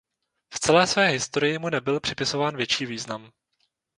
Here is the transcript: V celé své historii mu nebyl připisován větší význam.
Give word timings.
V 0.53 0.59
celé 0.59 0.87
své 0.87 1.07
historii 1.07 1.57
mu 1.59 1.69
nebyl 1.69 1.99
připisován 1.99 2.57
větší 2.57 2.85
význam. 2.85 3.31